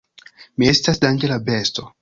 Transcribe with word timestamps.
"Mi 0.63 0.71
estas 0.71 1.03
danĝera 1.05 1.41
besto!" 1.51 1.89